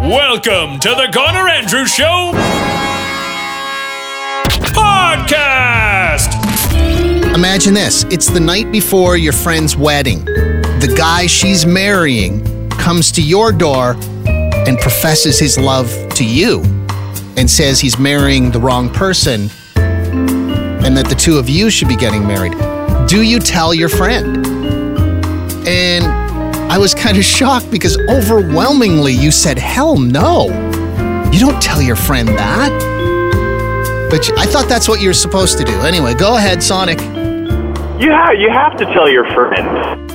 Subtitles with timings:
[0.00, 2.32] Welcome to the Garner Andrews Show
[4.74, 6.34] podcast.
[7.34, 10.24] Imagine this it's the night before your friend's wedding.
[10.26, 13.96] The guy she's marrying comes to your door
[14.26, 16.62] and professes his love to you
[17.38, 21.96] and says he's marrying the wrong person and that the two of you should be
[21.96, 22.52] getting married.
[23.08, 24.46] Do you tell your friend?
[25.66, 26.25] And
[26.76, 30.48] I was kind of shocked because overwhelmingly you said, hell no.
[31.32, 32.68] You don't tell your friend that.
[34.10, 35.72] But I thought that's what you're supposed to do.
[35.80, 36.98] Anyway, go ahead, Sonic.
[37.98, 40.12] Yeah, you have to tell your friend.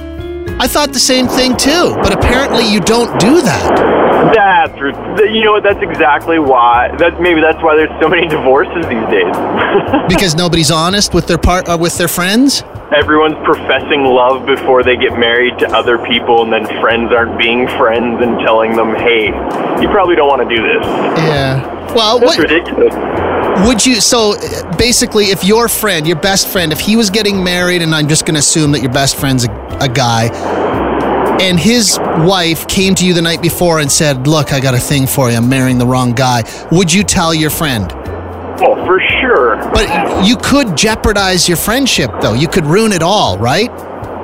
[0.61, 4.01] I thought the same thing too, but apparently you don't do that.
[4.35, 4.77] That's
[5.33, 5.63] you know what?
[5.63, 6.95] That's exactly why.
[6.97, 9.35] That maybe that's why there's so many divorces these days.
[10.07, 12.63] because nobody's honest with their part uh, with their friends.
[12.93, 17.65] Everyone's professing love before they get married to other people, and then friends aren't being
[17.65, 19.27] friends and telling them, "Hey,
[19.81, 21.93] you probably don't want to do this." Yeah.
[21.93, 22.93] Well, That's what, ridiculous.
[23.65, 24.01] would you?
[24.01, 24.35] So
[24.77, 28.25] basically, if your friend, your best friend, if he was getting married, and I'm just
[28.25, 30.27] going to assume that your best friend's a, a guy,
[31.41, 34.79] and his wife came to you the night before and said, "Look, I got a
[34.79, 35.37] thing for you.
[35.37, 37.93] I'm marrying the wrong guy." Would you tell your friend?
[38.61, 39.57] Well, for sure.
[39.73, 42.33] But you could jeopardize your friendship, though.
[42.33, 43.69] You could ruin it all, right?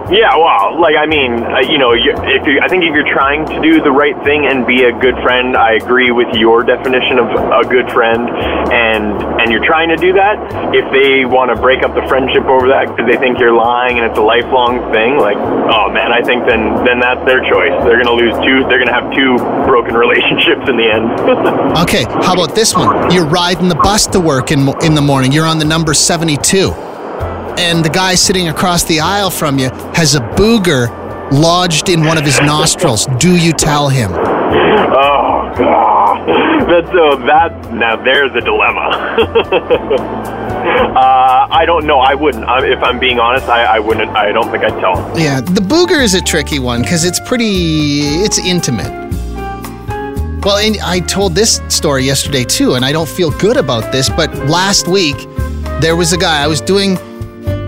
[0.07, 3.11] Yeah, well, like I mean, uh, you know, you, if you, I think if you're
[3.11, 6.63] trying to do the right thing and be a good friend, I agree with your
[6.63, 8.29] definition of a good friend,
[8.71, 10.39] and and you're trying to do that.
[10.73, 13.99] If they want to break up the friendship over that because they think you're lying
[13.99, 17.75] and it's a lifelong thing, like, oh man, I think then then that's their choice.
[17.83, 18.63] They're gonna lose two.
[18.71, 19.35] They're gonna have two
[19.67, 21.11] broken relationships in the end.
[21.83, 23.11] Okay, how about this one?
[23.11, 25.33] You're riding the bus to work in in the morning.
[25.33, 26.86] You're on the number 72.
[27.57, 30.89] And the guy sitting across the aisle from you has a booger
[31.31, 33.07] lodged in one of his nostrils.
[33.17, 34.11] Do you tell him?
[34.13, 40.33] oh god, that's so that now there's a dilemma.
[40.67, 41.99] Uh, I don't know.
[41.99, 42.43] I wouldn't.
[42.43, 44.09] Uh, if I'm being honest, I, I wouldn't.
[44.11, 45.17] I don't think I'd tell him.
[45.17, 48.91] Yeah, the booger is a tricky one because it's pretty, it's intimate.
[50.43, 54.09] Well, and I told this story yesterday too, and I don't feel good about this,
[54.09, 55.15] but last week
[55.79, 56.97] there was a guy I was doing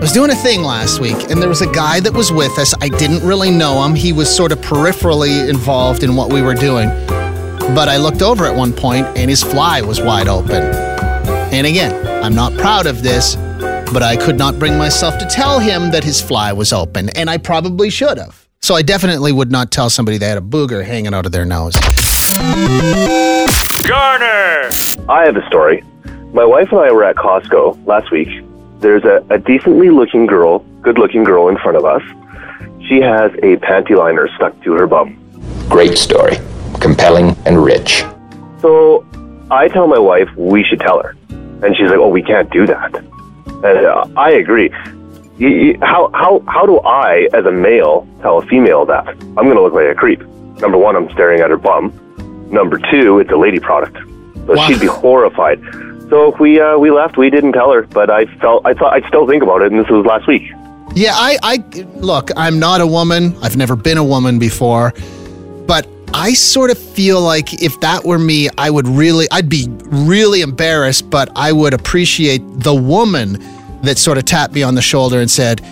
[0.00, 2.58] I was doing a thing last week, and there was a guy that was with
[2.58, 2.72] us.
[2.80, 3.94] I didn't really know him.
[3.94, 6.88] He was sort of peripherally involved in what we were doing.
[7.74, 10.62] But I looked over at one point, and his fly was wide open.
[11.52, 13.36] And again, I'm not proud of this,
[13.92, 17.28] but I could not bring myself to tell him that his fly was open, and
[17.28, 18.48] I probably should have.
[18.62, 21.44] So I definitely would not tell somebody they had a booger hanging out of their
[21.44, 21.74] nose.
[23.86, 24.70] Garner.
[25.10, 25.84] I have a story.
[26.32, 28.30] My wife and I were at Costco last week.
[28.80, 32.02] There's a, a decently looking girl, good looking girl in front of us.
[32.88, 35.16] She has a panty liner stuck to her bum.
[35.68, 36.36] Great story.
[36.80, 38.04] Compelling and rich.
[38.60, 39.06] So
[39.50, 41.14] I tell my wife we should tell her.
[41.62, 42.94] And she's like, oh, we can't do that.
[42.96, 44.70] And uh, I agree.
[45.38, 49.06] Y- y- How, how, how do I, as a male, tell a female that?
[49.08, 50.20] I'm going to look like a creep.
[50.60, 51.92] Number one, I'm staring at her bum.
[52.50, 53.96] Number two, it's a lady product.
[54.46, 54.66] So Wow.
[54.66, 55.60] she'd be horrified.
[56.10, 57.16] So we, uh, we left.
[57.16, 59.80] We didn't tell her, but I felt, I thought, I'd still think about it, and
[59.80, 60.42] this was last week.
[60.94, 61.56] Yeah, I, I
[61.96, 63.36] look, I'm not a woman.
[63.42, 64.92] I've never been a woman before,
[65.66, 69.66] but I sort of feel like if that were me, I would really, I'd be
[69.84, 73.38] really embarrassed, but I would appreciate the woman
[73.82, 75.64] that sort of tapped me on the shoulder and said,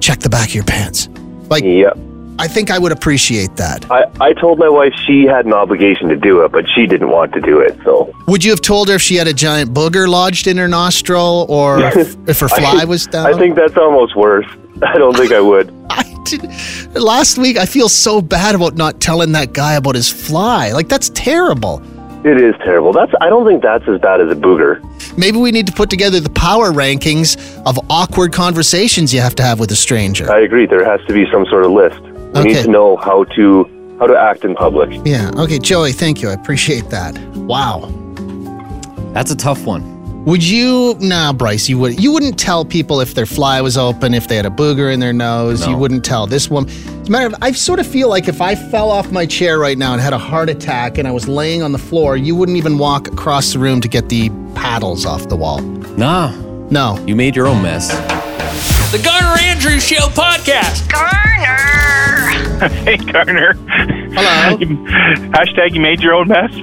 [0.00, 1.10] check the back of your pants.
[1.50, 1.90] Like, Yeah.
[2.38, 3.90] I think I would appreciate that.
[3.90, 7.10] I, I told my wife she had an obligation to do it, but she didn't
[7.10, 7.78] want to do it.
[7.84, 10.68] So Would you have told her if she had a giant booger lodged in her
[10.68, 13.32] nostril or if, if her fly was down?
[13.32, 14.46] I think that's almost worse.
[14.82, 15.72] I don't think I would.
[15.90, 16.42] I did,
[16.94, 20.72] last week, I feel so bad about not telling that guy about his fly.
[20.72, 21.82] Like, that's terrible.
[22.26, 22.92] It is terrible.
[22.92, 24.82] That's I don't think that's as bad as a booger.
[25.16, 29.44] Maybe we need to put together the power rankings of awkward conversations you have to
[29.44, 30.30] have with a stranger.
[30.30, 30.66] I agree.
[30.66, 32.00] There has to be some sort of list.
[32.36, 32.54] We Okay.
[32.54, 34.90] need to know how to how to act in public.
[35.06, 35.30] Yeah.
[35.36, 36.28] Okay, Joey, thank you.
[36.28, 37.16] I appreciate that.
[37.36, 37.90] Wow.
[39.14, 39.82] That's a tough one.
[40.26, 40.96] Would you?
[41.00, 41.68] Nah, Bryce.
[41.68, 41.98] You would.
[42.02, 44.98] You wouldn't tell people if their fly was open, if they had a booger in
[45.00, 45.60] their nose.
[45.62, 45.70] No.
[45.70, 46.68] You wouldn't tell this woman.
[47.00, 49.58] As a matter of, I sort of feel like if I fell off my chair
[49.58, 52.34] right now and had a heart attack and I was laying on the floor, you
[52.34, 55.60] wouldn't even walk across the room to get the paddles off the wall.
[55.96, 56.32] Nah,
[56.70, 56.98] No.
[57.06, 57.88] you made your own mess.
[58.92, 60.88] The Garner Andrews Show podcast.
[60.90, 62.68] Garner.
[62.84, 63.52] hey, Garner.
[64.14, 64.56] Hello.
[65.32, 66.52] Hashtag you made your own mess.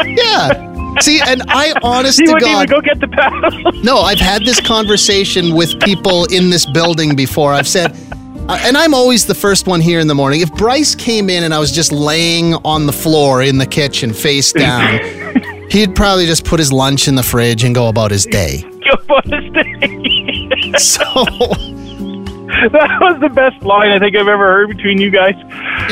[0.00, 0.98] Yeah.
[1.00, 3.72] See, and I, honest you to wouldn't even God, go get the paddle.
[3.84, 7.52] no, I've had this conversation with people in this building before.
[7.52, 7.92] I've said,
[8.48, 10.40] Uh, and I'm always the first one here in the morning.
[10.40, 14.12] If Bryce came in and I was just laying on the floor in the kitchen
[14.12, 14.98] face down,
[15.70, 18.62] he'd probably just put his lunch in the fridge and go about his day.
[18.62, 19.97] Go on his day.
[20.78, 21.04] So,
[22.72, 25.34] that was the best line I think I've ever heard between you guys.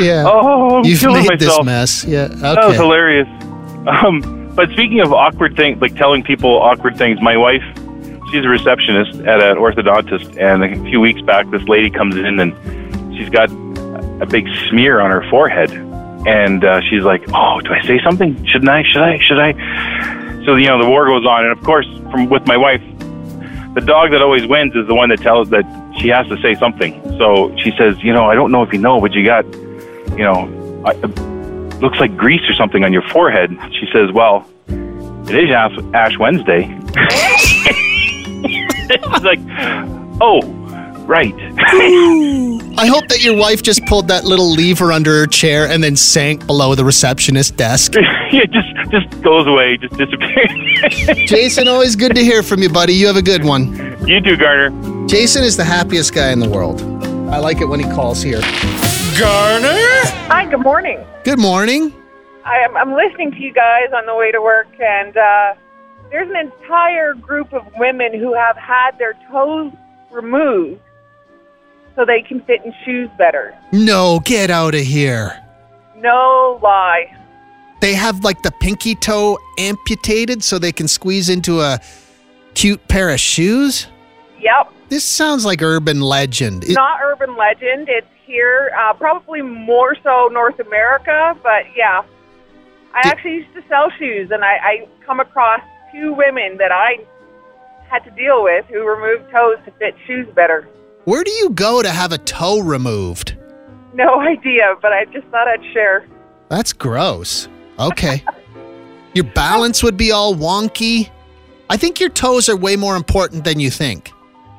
[0.01, 0.25] yeah.
[0.27, 1.67] Oh, I'm You've killing made this myself.
[1.67, 2.05] mess.
[2.05, 2.27] Yeah.
[2.29, 3.29] That was hilarious.
[3.87, 7.63] Um, but speaking of awkward things, like telling people awkward things, my wife,
[8.33, 12.41] she's a receptionist at an orthodontist, and a few weeks back, this lady comes in
[12.41, 12.55] and
[13.17, 13.51] she's got
[14.23, 15.71] a big smear on her forehead,
[16.27, 18.45] and uh, she's like, "Oh, do I say something?
[18.47, 18.83] Shouldn't I?
[18.83, 19.19] Should I?
[19.21, 19.53] Should I?"
[20.47, 22.81] So you know, the war goes on, and of course, from with my wife,
[23.77, 25.65] the dog that always wins is the one that tells that
[26.01, 27.01] she has to say something.
[27.19, 29.45] So she says, "You know, I don't know if you know, but you got,
[30.17, 30.93] you know." I,
[31.81, 33.51] looks like grease or something on your forehead.
[33.79, 36.63] She says, "Well, it is Ash, Ash Wednesday."
[38.89, 39.41] She's like,
[40.21, 40.41] "Oh,
[41.07, 41.35] right."
[42.79, 45.97] I hope that your wife just pulled that little lever under her chair and then
[45.97, 47.95] sank below the receptionist desk.
[48.31, 50.51] yeah, just just goes away, just disappears.
[51.29, 52.93] Jason, always good to hear from you, buddy.
[52.93, 53.75] You have a good one.
[54.07, 54.71] you too, Garner.
[55.09, 56.83] Jason is the happiest guy in the world.
[57.31, 58.41] I like it when he calls here.
[59.19, 59.81] Garner?
[60.29, 61.03] Hi, good morning.
[61.25, 61.95] Good morning.
[62.45, 65.55] I am, I'm listening to you guys on the way to work, and uh,
[66.11, 69.73] there's an entire group of women who have had their toes
[70.13, 70.81] removed
[71.97, 73.57] so they can fit in shoes better.
[73.73, 75.43] No, get out of here.
[75.97, 77.13] No lie.
[77.81, 81.81] They have like the pinky toe amputated so they can squeeze into a
[82.55, 83.87] cute pair of shoes?
[84.41, 84.73] Yep.
[84.89, 86.65] This sounds like urban legend.
[86.65, 87.89] It- Not urban legend.
[87.89, 92.03] It's here, uh, probably more so North America, but yeah.
[92.95, 95.61] I Did- actually used to sell shoes, and I, I come across
[95.93, 96.99] two women that I
[97.89, 100.67] had to deal with who removed toes to fit shoes better.
[101.07, 103.37] Where do you go to have a toe removed?
[103.95, 106.07] No idea, but I just thought I'd share.
[106.51, 107.49] That's gross.
[107.79, 108.23] Okay.
[109.15, 111.11] your balance would be all wonky.
[111.71, 114.13] I think your toes are way more important than you think.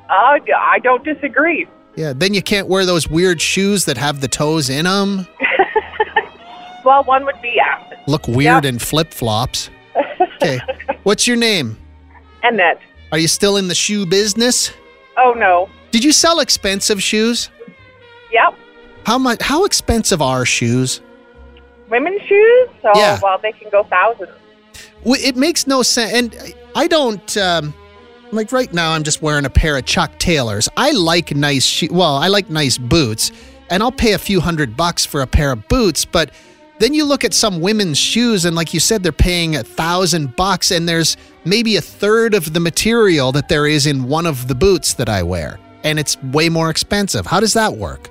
[0.10, 1.68] Uh, I don't disagree.
[1.96, 5.28] Yeah, then you can't wear those weird shoes that have the toes in them.
[6.86, 7.84] Well, one would be yeah.
[8.08, 8.66] Look weird Yep.
[8.66, 9.70] in flip flops.
[10.42, 10.60] Okay.
[11.04, 11.78] What's your name?
[12.44, 12.80] Annette.
[13.12, 14.72] Are you still in the shoe business?
[15.18, 15.68] Oh no.
[15.98, 17.50] Did you sell expensive shoes?
[18.32, 18.54] Yep.
[19.08, 21.02] How much how expensive are shoes?
[21.90, 22.70] Women's shoes.
[22.84, 23.20] So Yeah.
[23.24, 24.30] well, they can go thousands.
[25.04, 27.74] It makes no sense and I- I don't um
[28.32, 30.70] like right now I'm just wearing a pair of Chuck Taylors.
[30.78, 31.90] I like nice shoes.
[31.90, 33.32] well, I like nice boots
[33.72, 36.30] and I'll pay a few hundred bucks for a pair of boots, but
[36.78, 40.36] then you look at some women's shoes and like you said they're paying a thousand
[40.36, 44.48] bucks and there's maybe a third of the material that there is in one of
[44.48, 45.58] the boots that I wear
[45.90, 47.26] and it's way more expensive.
[47.26, 48.10] How does that work?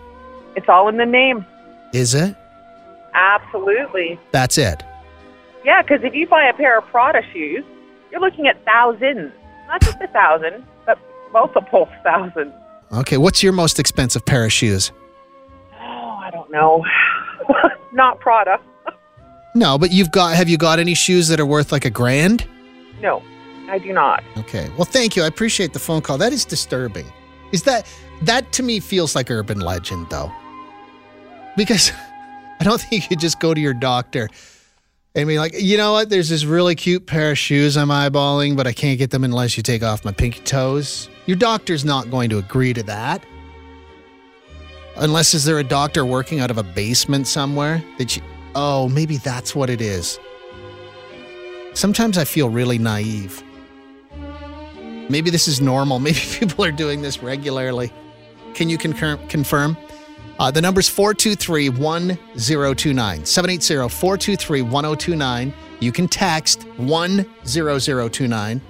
[0.56, 1.44] It's all in the name.
[1.92, 2.34] Is it?
[3.14, 4.18] Absolutely.
[4.32, 4.82] That's it.
[5.64, 7.64] Yeah, because if you buy a pair of Prada shoes,
[8.10, 9.32] you're looking at thousands.
[9.66, 10.98] Not just a thousand, but
[11.32, 12.52] multiple thousands.
[12.92, 14.92] Okay, what's your most expensive pair of shoes?
[15.80, 16.84] Oh, I don't know.
[17.92, 18.60] Not Prada.
[19.54, 22.46] No, but you've got have you got any shoes that are worth like a grand?
[23.00, 23.22] No,
[23.70, 24.22] I do not.
[24.36, 24.68] Okay.
[24.76, 25.22] Well, thank you.
[25.22, 26.18] I appreciate the phone call.
[26.18, 27.06] That is disturbing.
[27.52, 27.86] Is that
[28.22, 30.32] that to me feels like urban legend though?
[31.56, 31.92] Because
[32.60, 34.28] I don't think you just go to your doctor
[35.14, 36.10] and be like, you know what?
[36.10, 39.56] There's this really cute pair of shoes I'm eyeballing, but I can't get them unless
[39.56, 41.08] you take off my pinky toes.
[41.26, 43.24] Your doctor's not going to agree to that.
[44.96, 48.22] Unless is there a doctor working out of a basement somewhere that you
[48.58, 50.18] Oh, maybe that's what it is.
[51.74, 53.42] Sometimes I feel really naive.
[55.08, 55.98] Maybe this is normal.
[56.06, 57.92] Maybe people are doing this regularly.
[58.54, 59.76] Can you concur- confirm?
[60.38, 63.24] Uh, the number's 423 1029.
[63.24, 65.54] 780 423 1029.
[65.80, 68.60] You can text 10029.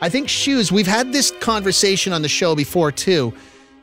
[0.00, 3.32] I think shoes, we've had this conversation on the show before too,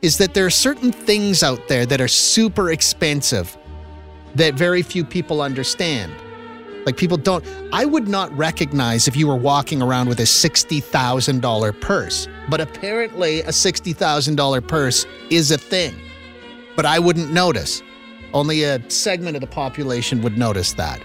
[0.02, 3.56] is that there are certain things out there that are super expensive
[4.34, 6.12] that very few people understand.
[6.86, 11.80] Like people don't, I would not recognize if you were walking around with a $60,000
[11.80, 15.94] purse, but apparently a $60,000 purse is a thing.
[16.76, 17.82] But I wouldn't notice.
[18.32, 21.02] Only a segment of the population would notice that.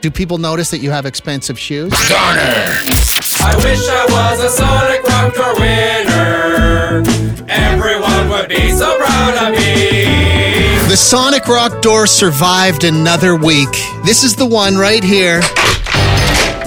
[0.00, 1.92] Do people notice that you have expensive shoes?
[1.94, 7.02] I wish I was a Sonic Rock Door winner.
[7.48, 10.51] Everyone would be so proud of me.
[10.92, 13.70] The Sonic Rock door survived another week.
[14.04, 15.40] This is the one right here.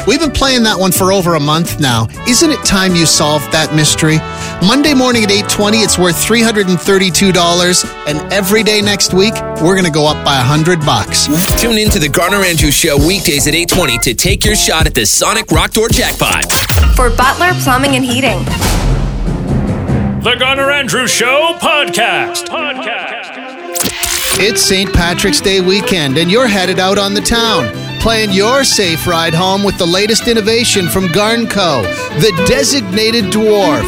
[0.07, 2.07] We've been playing that one for over a month now.
[2.27, 4.17] Isn't it time you solved that mystery?
[4.65, 9.91] Monday morning at 8:20, it's worth $332, and every day next week, we're going to
[9.91, 11.27] go up by 100 bucks.
[11.61, 14.95] Tune in to the Garner Andrews Show weekdays at 820 to take your shot at
[14.95, 16.51] the Sonic Rock Door jackpot.
[16.95, 18.43] For Butler Plumbing and Heating.
[20.25, 22.47] The Garner Andrews Show podcast.
[22.47, 22.64] Podcast.
[24.37, 24.93] It's St.
[24.93, 27.73] Patrick's Day weekend, and you're headed out on the town,
[28.05, 31.81] Plan your safe ride home with the latest innovation from Garnco,
[32.21, 33.81] the Designated Dwarf.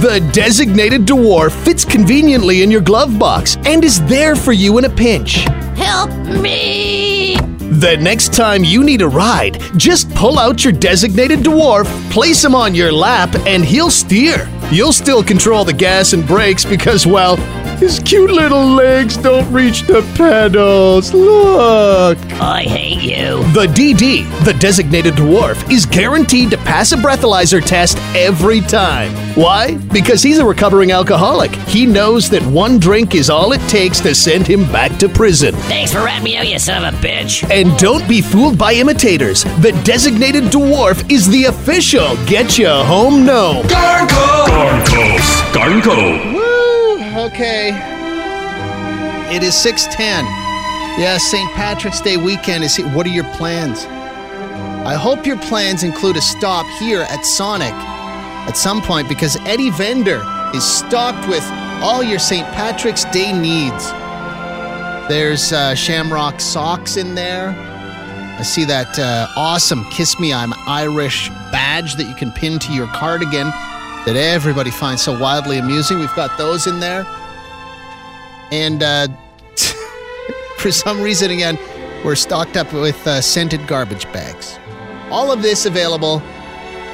[0.00, 4.84] The Designated Dwarf fits conveniently in your glove box and is there for you in
[4.84, 5.46] a pinch.
[5.74, 7.34] Help me!
[7.58, 12.54] The next time you need a ride, just pull out your designated dwarf, place him
[12.54, 14.48] on your lap, and he'll steer.
[14.70, 17.36] You'll still control the gas and brakes because, well,
[17.80, 21.14] his cute little legs don't reach the pedals.
[21.14, 22.18] Look.
[22.34, 23.42] I hate you.
[23.54, 29.10] The DD, the designated dwarf, is guaranteed to pass a breathalyzer test every time.
[29.34, 29.78] Why?
[29.92, 31.52] Because he's a recovering alcoholic.
[31.66, 35.54] He knows that one drink is all it takes to send him back to prison.
[35.54, 37.48] Thanks for ratting me out, you son of a bitch.
[37.50, 39.44] And don't be fooled by imitators.
[39.62, 43.64] The designated dwarf is the official Get You Home Gnome.
[43.64, 44.46] Garnco!
[44.46, 45.18] Garnco.
[45.54, 46.39] Garnco.
[47.16, 47.70] Okay.
[49.34, 50.24] It is 610.
[51.00, 51.50] Yeah, St.
[51.54, 52.88] Patrick's Day weekend is here.
[52.88, 53.84] What are your plans?
[54.86, 59.70] I hope your plans include a stop here at Sonic at some point because Eddie
[59.70, 60.22] Vendor
[60.54, 61.44] is stocked with
[61.82, 62.46] all your St.
[62.48, 63.90] Patrick's Day needs.
[65.08, 67.48] There's uh, Shamrock socks in there.
[68.38, 72.72] I see that uh, awesome Kiss Me I'm Irish badge that you can pin to
[72.72, 73.50] your cardigan
[74.06, 75.98] that everybody finds so wildly amusing.
[75.98, 77.06] We've got those in there.
[78.52, 79.08] And uh,
[80.58, 81.58] for some reason, again,
[82.04, 84.58] we're stocked up with uh, scented garbage bags.
[85.10, 86.22] All of this available.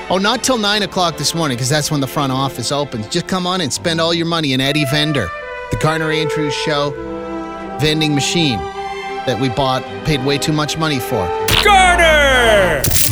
[0.09, 3.09] Oh, not till 9 o'clock this morning, because that's when the front office opens.
[3.09, 5.29] Just come on and spend all your money in Eddie Vendor,
[5.71, 6.91] the Garner Andrews Show
[7.81, 8.59] vending machine
[9.27, 11.27] that we bought, paid way too much money for.
[11.63, 12.26] Garner!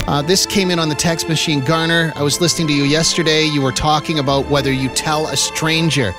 [0.06, 1.60] Uh, this came in on the text machine.
[1.60, 3.44] Garner, I was listening to you yesterday.
[3.44, 6.14] You were talking about whether you tell a stranger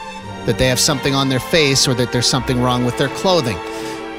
[0.45, 3.57] that they have something on their face or that there's something wrong with their clothing.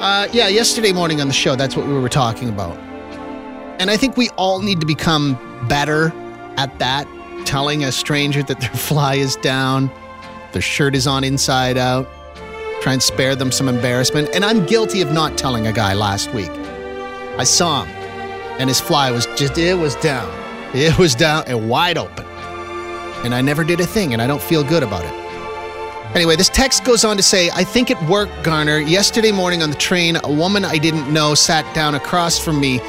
[0.00, 2.76] Uh, yeah, yesterday morning on the show, that's what we were talking about.
[3.80, 5.34] And I think we all need to become
[5.68, 6.12] better
[6.56, 7.06] at that,
[7.44, 9.90] telling a stranger that their fly is down,
[10.52, 12.08] their shirt is on inside out,
[12.82, 14.28] try and spare them some embarrassment.
[14.34, 16.50] And I'm guilty of not telling a guy last week.
[17.38, 17.95] I saw him,
[18.58, 20.32] and his fly was just, it was down.
[20.74, 22.24] It was down and wide open.
[23.24, 25.26] And I never did a thing, and I don't feel good about it.
[26.14, 28.78] Anyway, this text goes on to say I think it worked, Garner.
[28.78, 32.80] Yesterday morning on the train, a woman I didn't know sat down across from me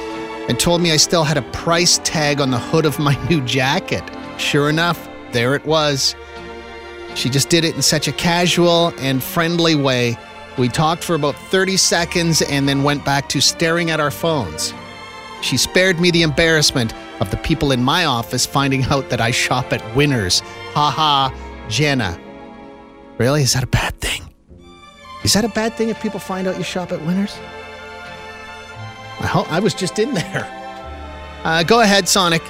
[0.48, 3.42] and told me I still had a price tag on the hood of my new
[3.42, 4.04] jacket.
[4.38, 6.16] Sure enough, there it was.
[7.16, 10.18] She just did it in such a casual and friendly way.
[10.58, 14.74] We talked for about 30 seconds and then went back to staring at our phones.
[15.42, 19.32] She spared me the embarrassment of the people in my office finding out that I
[19.32, 20.40] shop at Winners.
[20.74, 21.34] Ha ha,
[21.70, 22.20] Jenna.
[23.18, 23.42] Really?
[23.42, 24.22] Is that a bad thing?
[25.24, 27.36] Is that a bad thing if people find out you shop at Winners?
[29.20, 30.48] I was just in there.
[31.44, 32.44] Uh, go ahead, Sonic.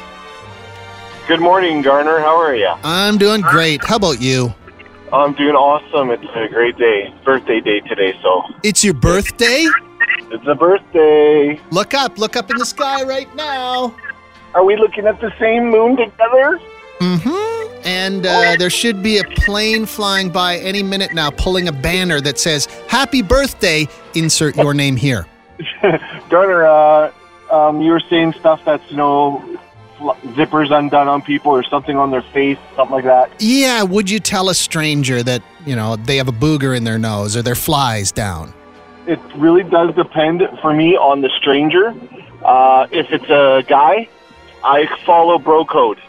[1.28, 2.20] Good morning, Garner.
[2.20, 2.72] How are you?
[2.84, 3.84] I'm doing great.
[3.84, 4.54] How about you?
[5.12, 6.10] I'm doing awesome.
[6.12, 7.14] It's a great day.
[7.24, 9.66] Birthday day today, so It's your birthday?
[10.32, 11.60] It's a birthday.
[11.72, 13.96] Look up, look up in the sky right now.
[14.54, 16.60] Are we looking at the same moon together?
[17.00, 17.82] Mm-hmm.
[17.86, 22.20] And uh, there should be a plane flying by any minute now, pulling a banner
[22.22, 25.28] that says "Happy Birthday." Insert your name here.
[26.30, 27.12] Garner, uh,
[27.52, 29.60] um, you were saying stuff that's you know
[30.00, 33.32] zippers undone on people or something on their face, something like that.
[33.40, 37.00] Yeah, would you tell a stranger that you know they have a booger in their
[37.00, 38.54] nose or their flies down?
[39.08, 41.96] It really does depend for me on the stranger.
[42.44, 44.10] Uh, if it's a guy,
[44.64, 46.00] I follow bro code.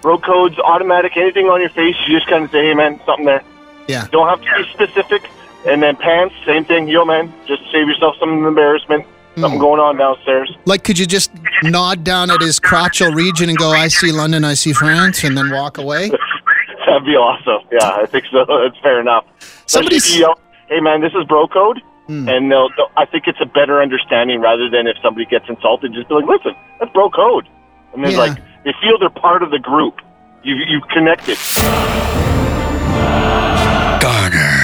[0.00, 1.16] Bro code's automatic.
[1.16, 3.42] Anything on your face, you just kind of say, "Hey, man, something there."
[3.88, 4.06] Yeah.
[4.12, 5.28] Don't have to be specific.
[5.66, 6.86] And then pants, same thing.
[6.86, 9.04] Yo, man, just save yourself some embarrassment.
[9.36, 10.56] Something going on downstairs.
[10.64, 11.30] Like, could you just
[11.62, 15.36] nod down at his crotchal region and go, "I see London, I see France," and
[15.36, 16.10] then walk away?
[16.86, 17.66] That'd be awesome.
[17.70, 18.44] Yeah, I think so.
[18.48, 19.26] That's fair enough.
[19.66, 20.38] Especially if you yell,
[20.68, 22.28] "Hey, man, this is bro code," Hmm.
[22.28, 22.90] and they'll, they'll.
[22.96, 26.26] I think it's a better understanding rather than if somebody gets insulted, just be like,
[26.26, 27.48] "Listen, that's bro code,"
[27.94, 28.18] and then Yeah.
[28.18, 30.00] like they feel they're part of the group.
[30.44, 31.36] You you've connected.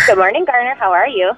[0.06, 0.74] Good morning, Garner.
[0.74, 1.32] How are you?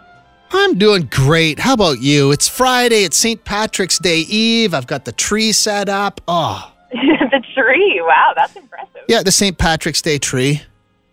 [0.51, 1.59] I'm doing great.
[1.61, 2.33] How about you?
[2.33, 3.05] It's Friday.
[3.05, 3.45] It's St.
[3.45, 4.73] Patrick's Day Eve.
[4.75, 6.21] I've got the tree set up.
[6.27, 8.01] Oh, the tree.
[8.05, 9.03] Wow, that's impressive.
[9.09, 9.57] yeah, the St.
[9.59, 10.63] Patrick's Day tree.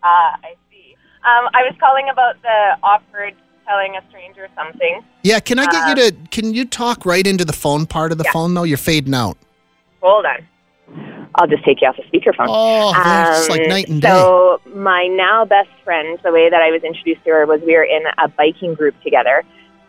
[0.04, 0.96] Ah, I see.
[1.24, 3.36] Um, I was calling about the awkward
[3.68, 5.04] telling a stranger something.
[5.24, 8.12] Yeah, can I get you Uh, to can you talk right into the phone part
[8.12, 8.32] of the Yeah.
[8.32, 8.64] phone though?
[8.64, 9.38] You're fading out.
[10.02, 10.48] Hold on.
[11.36, 12.48] I'll just take you off the speakerphone.
[12.50, 14.10] Oh, that's like night and day.
[14.10, 17.74] So my now best friend, the way that I was introduced to her was we
[17.76, 19.44] were in a biking group together,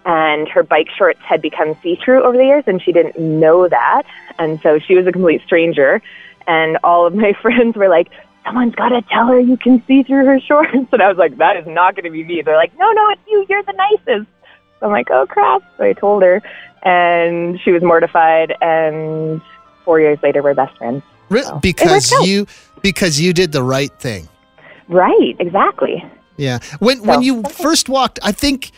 [0.07, 4.03] and her bike shorts had become see-through over the years, and she didn't know that,
[4.39, 6.01] and so she was a complete stranger,
[6.47, 8.09] and all of my friends were like.
[8.45, 10.71] Someone's got to tell her you can see through her shorts.
[10.93, 12.43] And I was like, that is not going to be me.
[12.43, 13.47] They're like, no, no, it's you.
[13.49, 14.29] You're the nicest.
[14.81, 15.63] So I'm like, oh, crap.
[15.79, 16.43] So I told her,
[16.83, 18.55] and she was mortified.
[18.61, 19.41] And
[19.85, 21.03] four years later, we're best friends.
[21.31, 22.47] So, because you
[22.83, 24.29] because you did the right thing.
[24.89, 26.05] Right, exactly.
[26.37, 26.59] Yeah.
[26.81, 28.73] When when So- you first walked, I think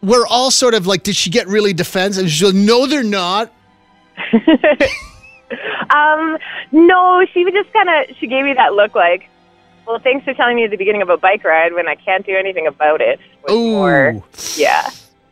[0.00, 2.30] we're all sort of like, did she get really defensive?
[2.30, 3.52] She's like, no, they're not.
[5.90, 6.38] Um,
[6.72, 9.28] no, she was just kind of, she gave me that look like,
[9.86, 12.24] well, thanks for telling me at the beginning of a bike ride when I can't
[12.24, 13.18] do anything about it.
[13.48, 14.22] More,
[14.56, 14.88] yeah,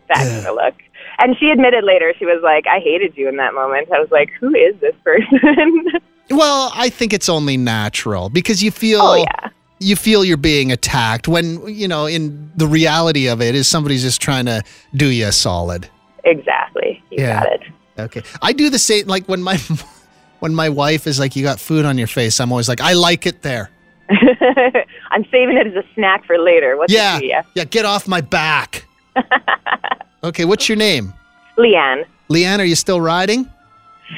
[0.08, 0.74] that kind of look.
[1.18, 3.88] And she admitted later, she was like, I hated you in that moment.
[3.92, 5.86] I was like, who is this person?
[6.32, 9.48] Well, I think it's only natural because you feel Oh, yeah.
[9.80, 14.02] you feel you're being attacked when you know in the reality of it is somebody's
[14.02, 14.62] just trying to
[14.94, 15.88] do you a solid.
[16.22, 17.02] exactly.
[17.10, 17.42] You Yeah.
[17.42, 17.60] got it.
[17.98, 18.22] Okay.
[18.42, 19.56] I do the same like when my
[20.40, 22.92] when my wife is like you got food on your face, I'm always like I
[22.94, 23.70] like it there.
[24.10, 26.76] I'm saving it as a snack for later.
[26.76, 27.20] What's Yeah.
[27.20, 27.42] Yeah.
[27.54, 28.84] Yeah, get off my back.
[30.24, 31.14] okay, what's your name?
[31.56, 32.04] Leanne.
[32.28, 33.48] Leanne, are you still riding?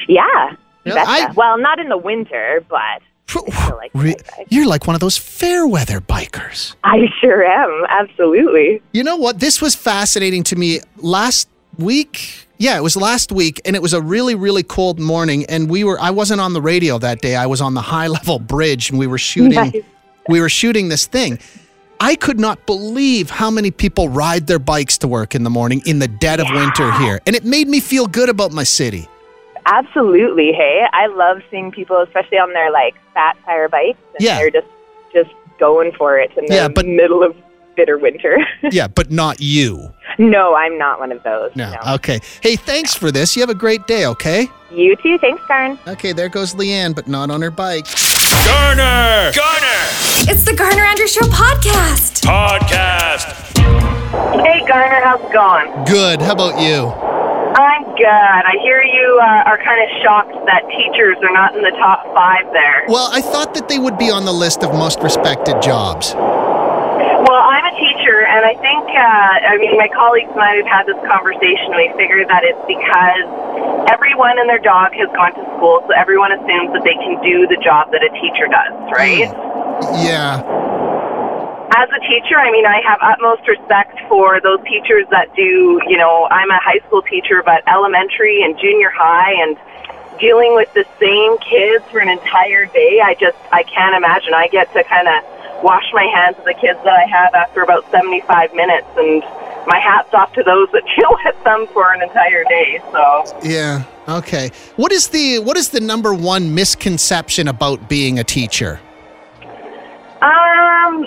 [0.07, 0.55] Yeah.
[0.85, 3.01] I- well, not in the winter, but
[3.75, 4.15] like Re-
[4.49, 6.75] You're like one of those fair weather bikers.
[6.83, 7.85] I sure am.
[7.89, 8.81] Absolutely.
[8.91, 9.39] You know what?
[9.39, 12.47] This was fascinating to me last week.
[12.63, 15.45] Yeah, it was last week, and it was a really, really cold morning.
[15.49, 17.35] And we were, I wasn't on the radio that day.
[17.35, 19.75] I was on the high level bridge, and we were shooting, Nice.
[20.29, 21.39] we were shooting this thing.
[21.99, 25.81] I could not believe how many people ride their bikes to work in the morning
[25.85, 27.19] in the dead of winter here.
[27.27, 29.09] And it made me feel good about my city.
[29.65, 30.53] Absolutely.
[30.53, 34.37] Hey, I love seeing people, especially on their like fat tire bikes, and Yeah.
[34.37, 34.67] they're just
[35.13, 37.35] just going for it in the Yeah, but- middle of
[37.75, 38.37] bitter winter.
[38.71, 39.93] Yeah, but not you.
[40.17, 41.53] no, I'm not one of those.
[41.55, 41.75] No.
[41.95, 42.19] Okay.
[42.41, 43.35] Hey, thanks for this.
[43.35, 44.47] You have a great day, okay?
[44.71, 45.17] You too.
[45.19, 45.77] Thanks, Karen.
[45.87, 47.85] Okay, there goes Leanne, but not on her bike.
[48.45, 49.31] Garner!
[49.35, 49.81] Garner!
[50.31, 52.23] It's the Garner Andrew Show podcast.
[52.23, 53.27] Podcast.
[54.41, 55.85] Hey, Garner, how's it going?
[55.85, 56.21] Good.
[56.21, 56.87] How about you?
[57.53, 58.07] I'm good.
[58.07, 62.05] I hear you uh, are kind of shocked that teachers are not in the top
[62.15, 62.85] five there.
[62.87, 66.15] Well, I thought that they would be on the list of most respected jobs.
[66.15, 67.62] Well, I'm a teacher,
[68.33, 71.69] and I think, uh, I mean, my colleagues and I have had this conversation.
[71.77, 73.29] We figured that it's because
[73.93, 77.45] everyone and their dog has gone to school, so everyone assumes that they can do
[77.45, 79.29] the job that a teacher does, right?
[80.01, 80.41] Yeah.
[81.77, 85.97] As a teacher, I mean, I have utmost respect for those teachers that do, you
[86.01, 89.53] know, I'm a high school teacher, but elementary and junior high and
[90.17, 94.33] dealing with the same kids for an entire day, I just, I can't imagine.
[94.33, 95.21] I get to kind of
[95.63, 99.21] wash my hands of the kids that I have after about 75 minutes, and
[99.65, 103.23] my hat's off to those that deal with them for an entire day, so.
[103.41, 103.85] Yeah.
[104.07, 104.51] Okay.
[104.75, 108.81] What is the what is the number one misconception about being a teacher?
[110.21, 111.03] Um,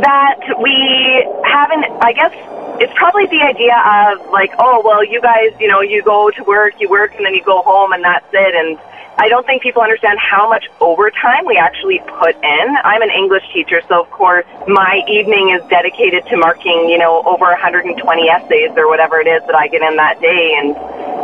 [0.00, 2.32] that we haven't, I guess
[2.80, 6.44] it's probably the idea of like, oh, well, you guys, you know, you go to
[6.44, 8.54] work, you work, and then you go home, and that's it.
[8.54, 8.78] And
[9.18, 12.76] I don't think people understand how much overtime we actually put in.
[12.84, 17.22] I'm an English teacher, so of course my evening is dedicated to marking, you know,
[17.24, 17.96] over 120
[18.28, 20.76] essays or whatever it is that I get in that day, and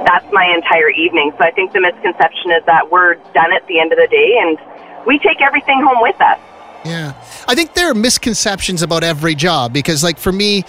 [0.06, 1.32] that's my entire evening.
[1.36, 4.38] So I think the misconception is that we're done at the end of the day,
[4.40, 4.58] and
[5.06, 6.38] we take everything home with us.
[6.84, 7.12] Yeah.
[7.46, 10.64] I think there are misconceptions about every job because like for me,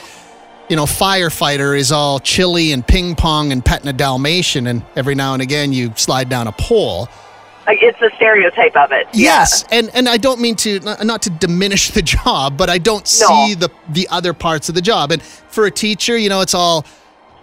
[0.70, 5.16] you know, firefighter is all chili and ping pong and petting a Dalmatian and every
[5.16, 7.10] now and again you slide down a pole.
[7.66, 9.08] It's the stereotype of it.
[9.14, 12.78] Yes, and and I don't mean to not- not to diminish the job, but I
[12.78, 15.12] don't see the the other parts of the job.
[15.12, 16.86] And for a teacher, you know, it's all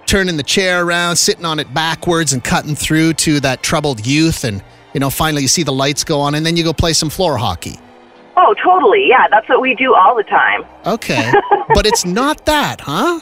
[0.06, 4.44] turning the chair around, sitting on it backwards, and cutting through to that troubled youth,
[4.44, 6.92] and you know, finally you see the lights go on, and then you go play
[6.92, 7.78] some floor hockey.
[8.42, 9.07] Oh, totally.
[9.09, 10.64] Yeah, that's what we do all the time.
[10.87, 11.31] Okay,
[11.74, 13.20] but it's not that, huh?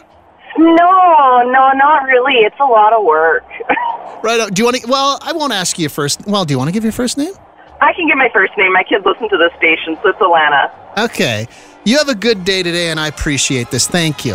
[0.57, 2.35] No, no, not really.
[2.45, 3.45] It's a lot of work.
[4.21, 4.41] Right?
[4.41, 4.87] uh, Do you want to?
[4.89, 6.27] Well, I won't ask you first.
[6.27, 7.33] Well, do you want to give your first name?
[7.81, 8.73] I can give my first name.
[8.73, 10.73] My kids listen to this station, so it's Alana.
[10.99, 11.47] Okay.
[11.85, 13.87] You have a good day today, and I appreciate this.
[13.87, 14.35] Thank you.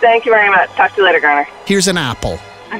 [0.00, 0.70] Thank you very much.
[0.76, 1.48] Talk to you later, Garner.
[1.66, 2.36] Here's an apple.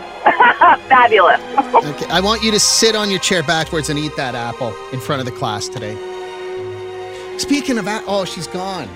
[0.89, 1.41] Fabulous.
[1.75, 5.01] Okay, I want you to sit on your chair backwards and eat that apple in
[5.01, 5.97] front of the class today.
[7.39, 8.89] Speaking of oh, she's gone.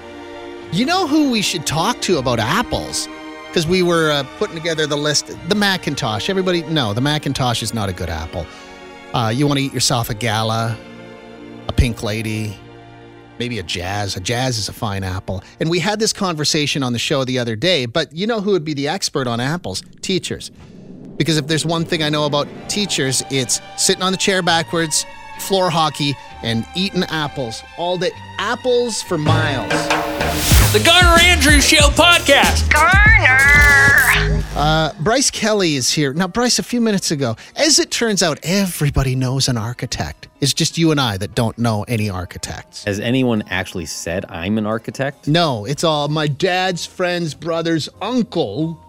[0.72, 3.08] You know who we should talk to about apples?
[3.46, 5.34] Because we were uh, putting together the list.
[5.48, 6.28] The Macintosh.
[6.28, 8.46] Everybody, no, the Macintosh is not a good apple.
[9.14, 10.76] Uh, you want to eat yourself a Gala,
[11.66, 12.56] a Pink Lady,
[13.38, 14.16] maybe a Jazz.
[14.16, 15.42] A Jazz is a fine apple.
[15.60, 18.52] And we had this conversation on the show the other day, but you know who
[18.52, 19.82] would be the expert on apples?
[20.02, 20.50] Teachers.
[21.16, 25.04] Because if there's one thing I know about teachers, it's sitting on the chair backwards,
[25.40, 28.10] floor hockey, and eating apples all day.
[28.38, 29.70] Apples for miles.
[30.72, 32.70] The Garner Andrews Show podcast.
[32.72, 34.44] Garner!
[34.54, 36.12] Uh, Bryce Kelly is here.
[36.12, 40.28] Now, Bryce, a few minutes ago, as it turns out, everybody knows an architect.
[40.40, 42.84] It's just you and I that don't know any architects.
[42.84, 45.28] Has anyone actually said I'm an architect?
[45.28, 48.84] No, it's all my dad's friend's brother's uncle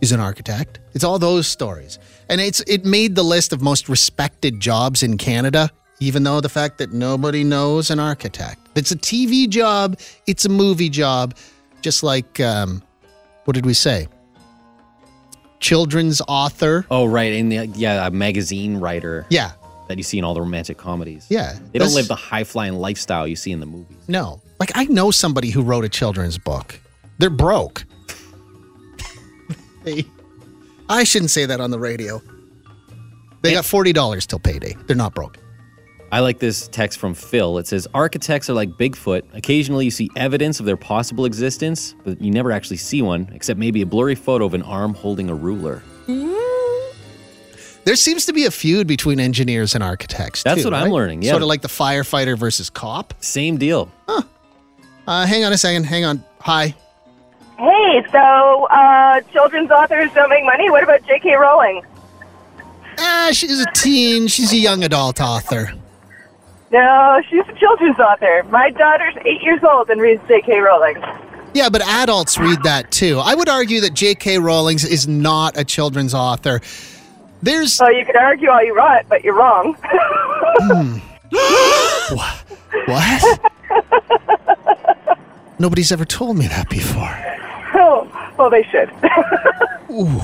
[0.00, 0.80] is an architect.
[0.94, 1.98] It's all those stories.
[2.30, 6.48] And it's it made the list of most respected jobs in Canada, even though the
[6.48, 8.60] fact that nobody knows an architect.
[8.76, 11.34] It's a TV job, it's a movie job,
[11.82, 12.82] just like um,
[13.44, 14.06] what did we say?
[15.58, 16.86] Children's author.
[16.90, 17.32] Oh, right.
[17.32, 19.26] And the, yeah, a magazine writer.
[19.28, 19.50] Yeah.
[19.88, 21.26] That you see in all the romantic comedies.
[21.28, 21.58] Yeah.
[21.72, 23.98] They don't live the high flying lifestyle you see in the movies.
[24.06, 24.40] No.
[24.60, 26.78] Like I know somebody who wrote a children's book.
[27.18, 27.84] They're broke.
[29.82, 30.04] They-
[30.90, 32.20] I shouldn't say that on the radio.
[33.42, 34.76] They got $40 till payday.
[34.86, 35.38] They're not broke.
[36.12, 37.58] I like this text from Phil.
[37.58, 39.22] It says Architects are like Bigfoot.
[39.32, 43.60] Occasionally you see evidence of their possible existence, but you never actually see one, except
[43.60, 45.82] maybe a blurry photo of an arm holding a ruler.
[47.84, 50.42] There seems to be a feud between engineers and architects.
[50.42, 50.92] That's too, what I'm right?
[50.92, 51.30] learning, yeah.
[51.30, 53.14] Sort of like the firefighter versus cop.
[53.20, 53.90] Same deal.
[55.06, 55.84] Uh, hang on a second.
[55.84, 56.24] Hang on.
[56.40, 56.74] Hi.
[58.10, 60.70] So uh, children's authors don't make money.
[60.70, 61.34] What about J.K.
[61.34, 61.82] Rowling?
[62.98, 64.26] Ah, she's a teen.
[64.26, 65.72] She's a young adult author.
[66.70, 68.44] No, she's a children's author.
[68.50, 70.58] My daughter's eight years old and reads J.K.
[70.58, 71.02] Rowling.
[71.52, 73.18] Yeah, but adults read that too.
[73.18, 74.38] I would argue that J.K.
[74.38, 76.60] Rowling is not a children's author.
[77.42, 77.80] There's.
[77.80, 79.76] Well, you could argue all you want, but you're wrong.
[82.86, 83.40] What?
[85.58, 87.39] Nobody's ever told me that before.
[88.40, 88.90] Oh, well, they should.
[89.90, 90.20] Ooh.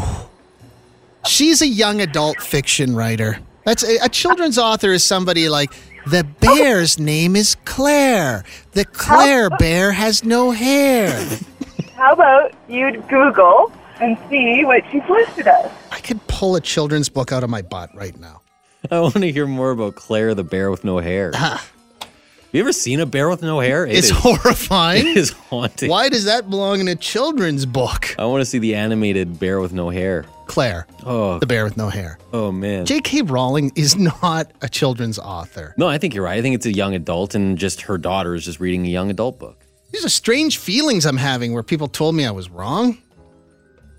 [1.26, 3.38] She's a young adult fiction writer.
[3.64, 5.72] That's a, a children's author is somebody like
[6.06, 8.44] the bear's name is Claire.
[8.72, 11.10] The Claire bear has no hair.
[11.96, 15.70] How about you'd Google and see what she's listed as?
[15.90, 18.42] I could pull a children's book out of my butt right now.
[18.90, 21.32] I want to hear more about Claire the bear with no hair.
[21.34, 21.66] Ah.
[22.56, 23.84] Have you ever seen a bear with no hair?
[23.84, 25.06] It it's is- horrifying.
[25.08, 25.90] It is haunting.
[25.90, 28.14] Why does that belong in a children's book?
[28.18, 30.24] I want to see the animated bear with no hair.
[30.46, 32.18] Claire, Oh, the bear with no hair.
[32.32, 32.86] oh man.
[32.86, 33.20] J.K.
[33.20, 35.74] Rowling is not a children's author.
[35.76, 36.38] No, I think you're right.
[36.38, 39.10] I think it's a young adult, and just her daughter is just reading a young
[39.10, 39.62] adult book.
[39.92, 42.96] These are strange feelings I'm having where people told me I was wrong.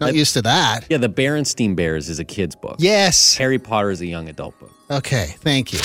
[0.01, 0.87] Not used to that.
[0.89, 2.77] Yeah, the Berenstein Bears is a kid's book.
[2.79, 3.35] Yes.
[3.37, 4.71] Harry Potter is a young adult book.
[4.89, 5.79] Okay, thank you.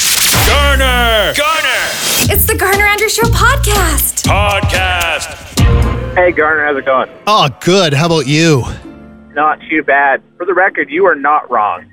[0.46, 1.34] Garner!
[1.36, 2.11] Garner!
[2.30, 4.26] It's the Garner Andrews Show podcast.
[4.26, 6.14] Podcast.
[6.14, 7.10] Hey, Garner, how's it going?
[7.26, 7.92] Oh, good.
[7.94, 8.62] How about you?
[9.34, 10.22] Not too bad.
[10.36, 11.84] For the record, you are not wrong.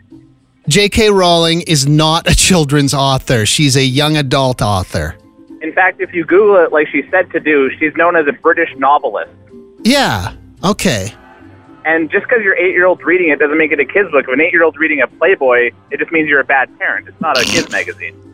[0.68, 1.10] J.K.
[1.10, 3.46] Rowling is not a children's author.
[3.46, 5.15] She's a young adult author.
[5.62, 8.34] In fact, if you Google it like she said to do, she's known as a
[8.34, 9.32] British novelist.
[9.84, 10.34] Yeah.
[10.63, 11.13] Okay.
[11.86, 14.26] And just because your eight year old's reading it doesn't make it a kid's book.
[14.28, 17.08] If an eight year old's reading a Playboy, it just means you're a bad parent.
[17.08, 18.29] It's not a kid's magazine.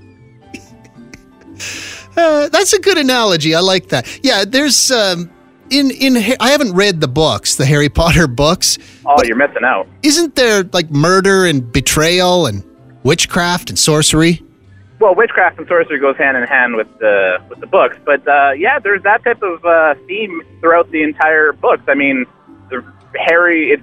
[2.18, 3.56] Uh, that's a good analogy.
[3.56, 4.20] I like that.
[4.24, 5.30] Yeah, there's um,
[5.70, 8.78] in in I haven't read the books, the Harry Potter books.
[9.06, 9.88] Oh, you're missing out.
[10.04, 12.64] Isn't there like murder and betrayal and
[13.04, 14.42] witchcraft and sorcery?
[15.00, 18.52] Well, witchcraft and sorcery goes hand in hand with the with the books, but uh,
[18.52, 21.84] yeah, there's that type of uh, theme throughout the entire books.
[21.88, 22.26] I mean,
[22.70, 22.84] the,
[23.28, 23.82] Harry it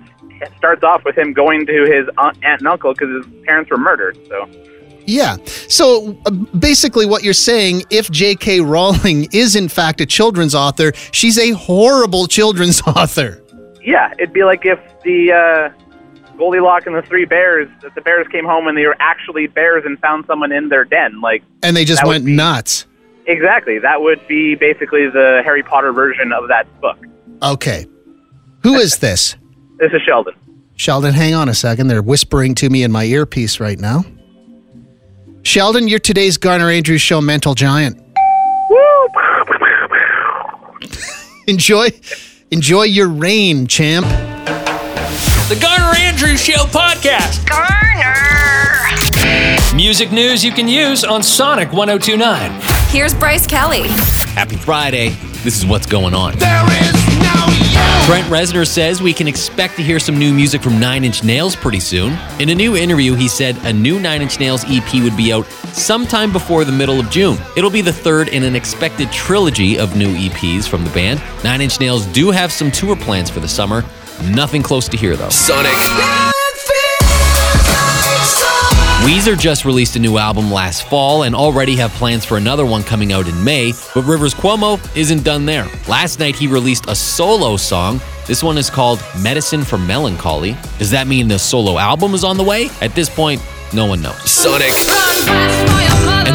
[0.56, 3.76] starts off with him going to his aunt, aunt and uncle because his parents were
[3.76, 4.18] murdered.
[4.28, 4.48] So
[5.06, 5.36] Yeah.
[5.68, 8.60] So uh, basically, what you're saying, if J.K.
[8.60, 13.42] Rowling is in fact a children's author, she's a horrible children's author.
[13.84, 18.26] yeah, it'd be like if the uh, Goldilocks and the three bears, if the bears
[18.28, 21.20] came home and they were actually bears and found someone in their den.
[21.20, 22.86] Like And they just That went nuts.
[23.26, 26.98] exactly, that would be basically the Harry Potter version of that book.
[27.42, 27.86] Okay.
[28.62, 29.36] Who is this?
[29.78, 30.34] This is Sheldon.
[30.76, 31.88] Sheldon, hang on a second.
[31.88, 34.04] They're whispering to me in my earpiece right now.
[35.42, 37.98] Sheldon, you're today's Garner Andrews Show mental giant.
[41.46, 41.88] enjoy,
[42.50, 44.06] enjoy your reign, champ.
[45.48, 47.46] The Garner Andrews Show podcast.
[47.48, 49.76] Garner!
[49.76, 52.60] Music news you can use on Sonic 1029.
[52.90, 53.88] Here's Bryce Kelly.
[54.34, 55.10] Happy Friday.
[55.42, 56.34] this is what's going on.
[58.06, 61.54] Trent Reznor says we can expect to hear some new music from Nine Inch Nails
[61.54, 62.18] pretty soon.
[62.40, 65.46] In a new interview, he said a new Nine Inch Nails EP would be out
[65.72, 67.38] sometime before the middle of June.
[67.56, 71.22] It'll be the third in an expected trilogy of new EPs from the band.
[71.44, 73.84] Nine Inch Nails do have some tour plans for the summer.
[74.24, 75.30] Nothing close to here, though.
[75.30, 76.31] Sonic.
[79.02, 82.84] Weezer just released a new album last fall and already have plans for another one
[82.84, 85.66] coming out in May, but Rivers Cuomo isn't done there.
[85.88, 88.00] Last night he released a solo song.
[88.28, 90.56] This one is called Medicine for Melancholy.
[90.78, 92.70] Does that mean the solo album is on the way?
[92.80, 93.42] At this point,
[93.74, 94.30] no one knows.
[94.30, 94.70] Sonic.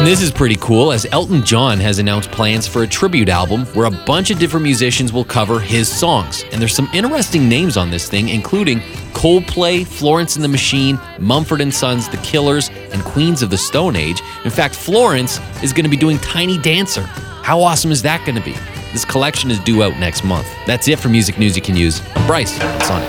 [0.08, 3.84] This is pretty cool as Elton John has announced plans for a tribute album where
[3.84, 6.46] a bunch of different musicians will cover his songs.
[6.50, 8.78] And there's some interesting names on this thing, including
[9.12, 13.96] Coldplay, Florence and the Machine, Mumford and Sons, The Killers, and Queens of the Stone
[13.96, 14.22] Age.
[14.46, 17.02] In fact, Florence is going to be doing Tiny Dancer.
[17.02, 18.56] How awesome is that going to be?
[18.92, 20.48] This collection is due out next month.
[20.66, 22.00] That's it for music news you can use.
[22.14, 23.00] I'm Bryce It's on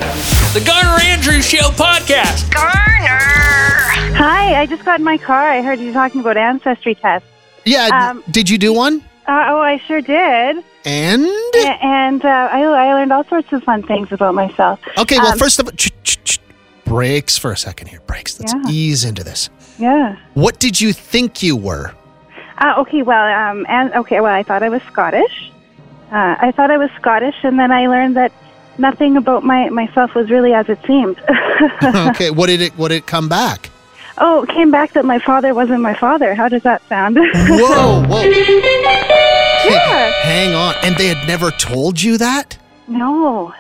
[0.54, 2.52] The Garner Andrews Show podcast.
[2.54, 4.16] Garner!
[4.16, 5.48] Hi, I just got in my car.
[5.50, 7.28] I heard you talking about ancestry tests.
[7.66, 9.02] Yeah, Um, did you do one?
[9.28, 10.64] Uh, oh, I sure did.
[10.86, 14.80] And A- And uh, I, I learned all sorts of fun things about myself.
[14.98, 16.40] okay, well, Um, first of all, ch- ch- ch-
[16.84, 18.00] breaks for a second here.
[18.06, 18.40] Breaks.
[18.40, 18.62] Let's Yeah.
[18.72, 19.50] ease into this.
[19.78, 20.18] Yeah.
[20.34, 21.94] What did you think you were?
[22.58, 25.52] Uh, okay, well, um, and okay, well, I thought I was Scottish.
[26.12, 28.32] Uh, I thought I was Scottish, and then I learned that
[28.78, 31.20] nothing about my myself was really as it seemed.
[31.84, 32.74] okay, what did it?
[32.78, 33.70] What did it come back?
[34.22, 36.36] oh, it came back that my father wasn't my father.
[36.36, 37.16] How does that sound?
[37.50, 38.22] Whoa, whoa.
[38.22, 40.12] yeah.
[40.24, 42.58] Hang on, and they had never told you that.
[42.88, 43.54] No.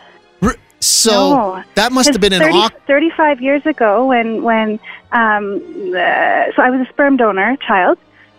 [0.82, 1.64] So No.
[1.76, 2.88] that must have been an 30, awkward.
[2.88, 4.80] 35 years ago when when
[5.12, 5.56] um,
[5.94, 7.98] uh, so I was a sperm donor child,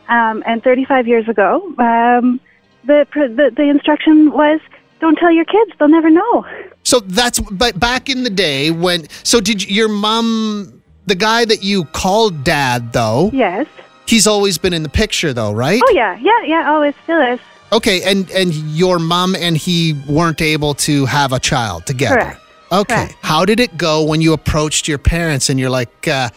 [0.09, 2.40] um, and 35 years ago um,
[2.84, 4.60] the, the the instruction was
[5.00, 6.46] don't tell your kids they'll never know.
[6.84, 9.08] So that's but back in the day when.
[9.22, 13.30] So did your mom, the guy that you called dad, though?
[13.32, 13.66] Yes.
[14.06, 15.80] He's always been in the picture, though, right?
[15.84, 16.82] Oh yeah, yeah, yeah.
[16.82, 17.40] It still is.
[17.72, 22.16] Okay, and and your mom and he weren't able to have a child together.
[22.16, 22.40] Correct.
[22.72, 22.94] Okay.
[22.94, 23.16] Correct.
[23.22, 26.30] How did it go when you approached your parents and you're like, uh,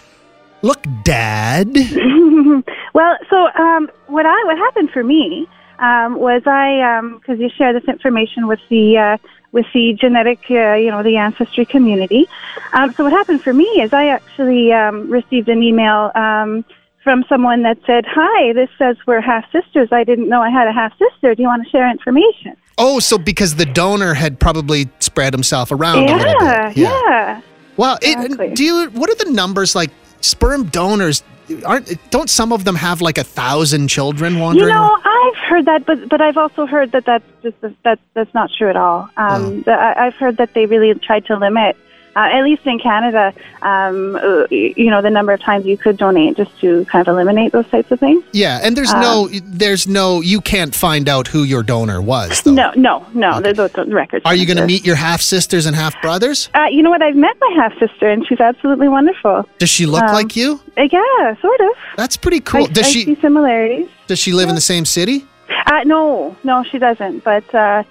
[0.61, 1.73] "Look, Dad."
[2.93, 5.47] well, so um, what I what happened for me
[5.83, 9.17] um, was I because you share this information with the uh,
[9.51, 12.27] with the genetic uh, you know the ancestry community.
[12.73, 16.11] Um, so what happened for me is I actually um, received an email.
[16.15, 16.65] Um,
[17.03, 19.89] from someone that said, "Hi, this says we're half sisters.
[19.91, 21.35] I didn't know I had a half sister.
[21.35, 25.71] Do you want to share information?" Oh, so because the donor had probably spread himself
[25.71, 26.77] around a little yeah, bit.
[26.77, 27.01] yeah.
[27.01, 27.41] yeah.
[27.75, 28.89] Well, it, do you?
[28.91, 29.91] What are the numbers like?
[30.21, 31.21] Sperm donors
[31.65, 32.11] aren't?
[32.11, 34.69] Don't some of them have like a thousand children wandering?
[34.69, 38.33] You know, I've heard that, but but I've also heard that that's just that that's
[38.33, 38.99] not true at all.
[39.17, 41.75] Um, I, I've heard that they really tried to limit,
[42.15, 43.25] uh, at least in Canada,
[43.71, 47.11] um, uh, you know, the number of times you could donate just to kind of
[47.13, 48.23] eliminate those types of things.
[48.43, 49.15] yeah, and there's Um, no,
[49.63, 50.21] there's no.
[50.33, 52.41] You can't find out who your donor was.
[52.43, 52.51] Though.
[52.61, 53.29] No, no, no.
[53.41, 54.23] Those, those those records.
[54.25, 56.49] Are you going to meet your half sisters and half brothers?
[56.53, 57.01] Uh, you know what?
[57.07, 59.47] I've met my half sister, and she's absolutely wonderful.
[59.59, 60.49] Does she look Um, like you?
[60.77, 61.73] Uh, yeah, sort of.
[62.01, 62.65] That's pretty cool.
[62.65, 63.01] I, Does I she?
[63.05, 63.87] see similarities?
[64.07, 65.25] Does she live in the same city?
[65.65, 67.23] Uh, no, no, she doesn't.
[67.23, 67.83] But uh,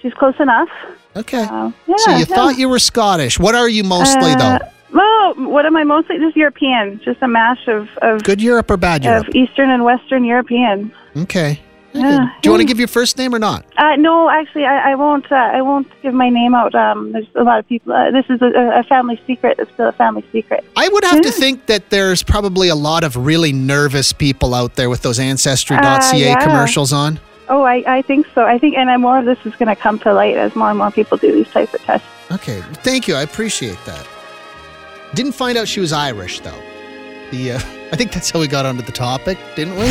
[0.00, 0.68] she's close enough.
[1.16, 1.42] Okay.
[1.42, 2.24] Uh, yeah, so you yeah.
[2.24, 3.38] thought you were Scottish.
[3.38, 4.58] What are you mostly Uh, though?
[4.92, 6.18] Well, what am I mostly?
[6.18, 9.28] Just European, just a mash of of, Good Europe or bad Europe?
[9.28, 10.92] of Eastern and Western European.
[11.16, 11.60] Okay.
[11.92, 13.64] Do you want to give your first name or not?
[13.76, 15.30] Uh, no, actually, I, I won't.
[15.30, 16.74] Uh, I won't give my name out.
[16.74, 17.92] Um, there's a lot of people.
[17.92, 18.46] Uh, this is a,
[18.78, 19.58] a family secret.
[19.58, 20.64] It's still a family secret.
[20.76, 24.76] I would have to think that there's probably a lot of really nervous people out
[24.76, 26.40] there with those Ancestry.ca Uh, yeah.
[26.44, 27.18] commercials on.
[27.48, 28.44] Oh, I, I think so.
[28.44, 30.78] I think, and more of this is going to come to light as more and
[30.78, 32.06] more people do these types of tests.
[32.30, 33.16] Okay, thank you.
[33.16, 34.06] I appreciate that.
[35.14, 36.62] Didn't find out she was Irish though.
[37.32, 37.60] The uh,
[37.92, 39.86] I think that's how we got onto the topic, didn't we?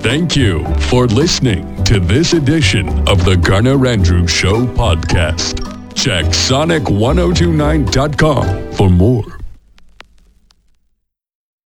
[0.00, 5.62] Thank you for listening to this edition of the Garner Andrews Show podcast.
[5.94, 9.35] Check sonic1029.com for more.